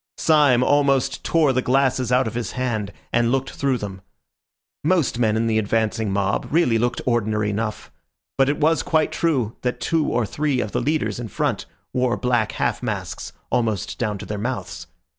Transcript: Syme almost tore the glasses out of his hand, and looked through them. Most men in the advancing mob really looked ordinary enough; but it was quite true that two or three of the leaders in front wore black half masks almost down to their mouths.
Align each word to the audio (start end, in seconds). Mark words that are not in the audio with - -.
Syme 0.17 0.63
almost 0.63 1.23
tore 1.23 1.53
the 1.53 1.61
glasses 1.61 2.11
out 2.11 2.25
of 2.25 2.33
his 2.33 2.53
hand, 2.53 2.91
and 3.13 3.31
looked 3.31 3.51
through 3.51 3.77
them. 3.77 4.01
Most 4.83 5.19
men 5.19 5.37
in 5.37 5.45
the 5.45 5.59
advancing 5.59 6.09
mob 6.11 6.47
really 6.49 6.79
looked 6.79 7.01
ordinary 7.05 7.51
enough; 7.51 7.91
but 8.35 8.49
it 8.49 8.57
was 8.57 8.81
quite 8.81 9.11
true 9.11 9.55
that 9.61 9.79
two 9.79 10.07
or 10.07 10.25
three 10.25 10.59
of 10.59 10.71
the 10.71 10.81
leaders 10.81 11.19
in 11.19 11.27
front 11.27 11.67
wore 11.93 12.17
black 12.17 12.53
half 12.53 12.81
masks 12.81 13.31
almost 13.51 13.99
down 13.99 14.17
to 14.17 14.25
their 14.25 14.39
mouths. 14.39 14.87